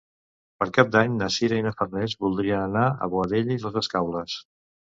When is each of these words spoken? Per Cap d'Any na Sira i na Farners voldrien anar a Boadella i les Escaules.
Per 0.61 0.67
Cap 0.77 0.89
d'Any 0.95 1.11
na 1.17 1.27
Sira 1.35 1.59
i 1.61 1.65
na 1.67 1.75
Farners 1.83 2.17
voldrien 2.27 2.63
anar 2.71 2.89
a 3.09 3.13
Boadella 3.15 3.57
i 3.61 3.61
les 3.69 3.81
Escaules. 3.87 4.43